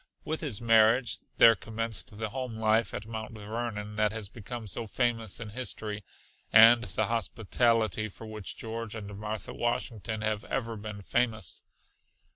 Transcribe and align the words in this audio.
With 0.25 0.41
his 0.41 0.59
marriage 0.59 1.19
there 1.37 1.53
commenced 1.55 2.17
the 2.17 2.29
home 2.29 2.57
life 2.57 2.91
at 2.91 3.05
Mount 3.05 3.33
Vernon 3.37 3.97
that 3.97 4.11
has 4.11 4.29
become 4.29 4.65
so 4.65 4.87
famous 4.87 5.39
in 5.39 5.49
history, 5.49 6.03
and 6.51 6.83
the 6.85 7.05
hospitality 7.05 8.09
for 8.09 8.25
which 8.25 8.57
George 8.57 8.95
and 8.95 9.15
Martha 9.15 9.53
Washington 9.53 10.21
have 10.23 10.43
ever 10.45 10.75
been 10.75 11.03
famous. 11.03 11.63